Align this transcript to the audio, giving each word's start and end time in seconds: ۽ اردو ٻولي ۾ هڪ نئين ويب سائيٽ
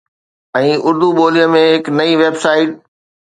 ۽ 0.59 0.69
اردو 0.91 1.09
ٻولي 1.17 1.45
۾ 1.55 1.61
هڪ 1.75 1.85
نئين 1.99 2.17
ويب 2.23 2.35
سائيٽ 2.47 2.69